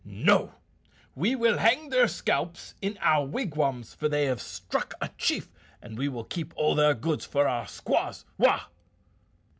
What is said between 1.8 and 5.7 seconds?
their scalps in our wigwams, for they have struck a chief,